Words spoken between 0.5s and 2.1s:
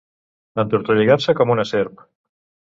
Entortolligar-se com una serp.